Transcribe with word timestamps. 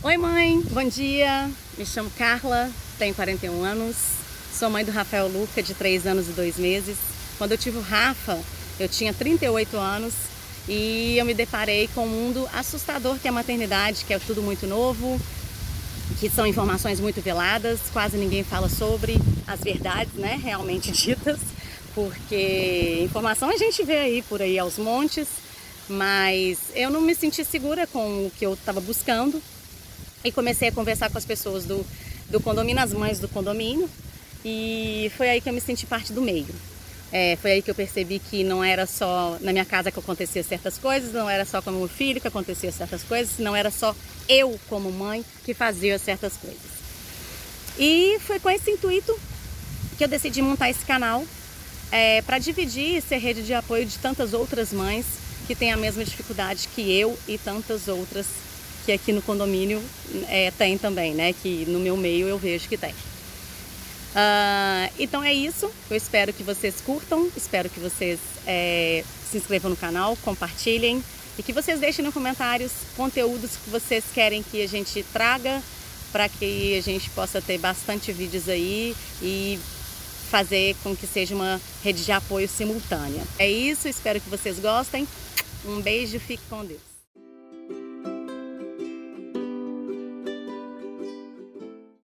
Oi 0.00 0.16
mãe, 0.16 0.60
bom 0.70 0.88
dia. 0.88 1.50
Me 1.76 1.84
chamo 1.84 2.08
Carla, 2.16 2.70
tenho 3.00 3.12
41 3.16 3.64
anos. 3.64 3.96
Sou 4.56 4.70
mãe 4.70 4.84
do 4.84 4.92
Rafael 4.92 5.26
Luca, 5.26 5.60
de 5.60 5.74
3 5.74 6.06
anos 6.06 6.28
e 6.28 6.32
2 6.32 6.56
meses. 6.56 6.96
Quando 7.36 7.50
eu 7.50 7.58
tive 7.58 7.78
o 7.78 7.80
Rafa, 7.80 8.38
eu 8.78 8.88
tinha 8.88 9.12
38 9.12 9.76
anos 9.76 10.14
e 10.68 11.18
eu 11.18 11.24
me 11.24 11.34
deparei 11.34 11.88
com 11.96 12.06
um 12.06 12.08
mundo 12.08 12.48
assustador 12.54 13.18
que 13.18 13.26
é 13.26 13.30
a 13.30 13.32
maternidade, 13.32 14.04
que 14.04 14.14
é 14.14 14.20
tudo 14.20 14.40
muito 14.40 14.68
novo, 14.68 15.20
que 16.20 16.30
são 16.30 16.46
informações 16.46 17.00
muito 17.00 17.20
veladas, 17.20 17.80
quase 17.92 18.16
ninguém 18.16 18.44
fala 18.44 18.68
sobre 18.68 19.20
as 19.48 19.58
verdades, 19.58 20.14
né, 20.14 20.38
realmente 20.40 20.92
ditas, 20.94 21.40
porque 21.92 23.00
informação 23.02 23.50
a 23.50 23.56
gente 23.56 23.82
vê 23.82 23.98
aí 23.98 24.22
por 24.22 24.40
aí 24.42 24.60
aos 24.60 24.78
montes, 24.78 25.26
mas 25.88 26.58
eu 26.76 26.88
não 26.88 27.00
me 27.00 27.16
senti 27.16 27.44
segura 27.44 27.84
com 27.84 28.26
o 28.26 28.32
que 28.38 28.46
eu 28.46 28.54
estava 28.54 28.80
buscando 28.80 29.42
e 30.24 30.32
comecei 30.32 30.68
a 30.68 30.72
conversar 30.72 31.10
com 31.10 31.18
as 31.18 31.24
pessoas 31.24 31.64
do, 31.64 31.84
do 32.28 32.40
condomínio, 32.40 32.82
as 32.82 32.92
mães 32.92 33.18
do 33.18 33.28
condomínio, 33.28 33.88
e 34.44 35.10
foi 35.16 35.28
aí 35.28 35.40
que 35.40 35.48
eu 35.48 35.52
me 35.52 35.60
senti 35.60 35.86
parte 35.86 36.12
do 36.12 36.22
meio. 36.22 36.46
É, 37.10 37.36
foi 37.40 37.52
aí 37.52 37.62
que 37.62 37.70
eu 37.70 37.74
percebi 37.74 38.18
que 38.18 38.44
não 38.44 38.62
era 38.62 38.84
só 38.84 39.38
na 39.40 39.50
minha 39.50 39.64
casa 39.64 39.90
que 39.90 39.98
acontecia 39.98 40.42
certas 40.42 40.76
coisas, 40.76 41.12
não 41.12 41.28
era 41.28 41.44
só 41.44 41.62
com 41.62 41.70
o 41.70 41.74
meu 41.74 41.88
filho 41.88 42.20
que 42.20 42.28
acontecia 42.28 42.70
certas 42.70 43.02
coisas, 43.02 43.38
não 43.38 43.56
era 43.56 43.70
só 43.70 43.96
eu 44.28 44.60
como 44.68 44.92
mãe 44.92 45.24
que 45.44 45.54
fazia 45.54 45.98
certas 45.98 46.34
coisas. 46.34 46.78
E 47.78 48.18
foi 48.20 48.38
com 48.38 48.50
esse 48.50 48.70
intuito 48.70 49.18
que 49.96 50.04
eu 50.04 50.08
decidi 50.08 50.42
montar 50.42 50.68
esse 50.68 50.84
canal 50.84 51.24
é, 51.90 52.20
para 52.22 52.38
dividir 52.38 52.96
e 52.96 53.00
ser 53.00 53.16
rede 53.16 53.42
de 53.42 53.54
apoio 53.54 53.86
de 53.86 53.98
tantas 53.98 54.34
outras 54.34 54.70
mães 54.72 55.06
que 55.46 55.54
têm 55.54 55.72
a 55.72 55.76
mesma 55.78 56.04
dificuldade 56.04 56.68
que 56.74 56.92
eu 56.92 57.18
e 57.26 57.38
tantas 57.38 57.88
outras 57.88 58.26
que 58.88 58.92
aqui 58.92 59.12
no 59.12 59.20
condomínio 59.20 59.84
é, 60.28 60.50
tem 60.52 60.78
também, 60.78 61.12
né? 61.12 61.34
Que 61.34 61.66
no 61.66 61.78
meu 61.78 61.94
meio 61.94 62.26
eu 62.26 62.38
vejo 62.38 62.66
que 62.66 62.78
tem. 62.78 62.92
Uh, 62.92 64.90
então 64.98 65.22
é 65.22 65.34
isso. 65.34 65.70
Eu 65.90 65.96
espero 65.96 66.32
que 66.32 66.42
vocês 66.42 66.80
curtam, 66.80 67.30
espero 67.36 67.68
que 67.68 67.78
vocês 67.78 68.18
é, 68.46 69.04
se 69.30 69.36
inscrevam 69.36 69.68
no 69.68 69.76
canal, 69.76 70.16
compartilhem 70.24 71.04
e 71.38 71.42
que 71.42 71.52
vocês 71.52 71.78
deixem 71.78 72.02
nos 72.02 72.14
comentários 72.14 72.72
conteúdos 72.96 73.58
que 73.62 73.68
vocês 73.68 74.04
querem 74.14 74.42
que 74.42 74.62
a 74.62 74.66
gente 74.66 75.04
traga 75.12 75.62
para 76.10 76.26
que 76.26 76.78
a 76.78 76.80
gente 76.80 77.10
possa 77.10 77.42
ter 77.42 77.58
bastante 77.58 78.10
vídeos 78.10 78.48
aí 78.48 78.96
e 79.20 79.58
fazer 80.30 80.74
com 80.82 80.96
que 80.96 81.06
seja 81.06 81.34
uma 81.34 81.60
rede 81.84 82.06
de 82.06 82.12
apoio 82.12 82.48
simultânea. 82.48 83.22
É 83.38 83.46
isso, 83.46 83.86
espero 83.86 84.18
que 84.18 84.30
vocês 84.30 84.58
gostem. 84.58 85.06
Um 85.66 85.82
beijo, 85.82 86.18
fique 86.18 86.42
com 86.48 86.64
Deus. 86.64 86.97